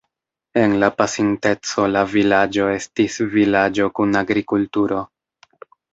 En 0.61 0.71
la 0.83 0.87
pasinteco 1.01 1.85
la 1.91 2.01
vilaĝo 2.13 2.67
estis 2.79 3.19
vilaĝo 3.35 3.91
kun 4.01 4.21
agrikulturo. 4.23 5.03